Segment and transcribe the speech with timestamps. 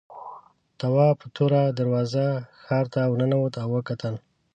[0.79, 2.25] تواب په توره دروازه
[2.63, 4.15] ښار ته ورننوت او وکتل.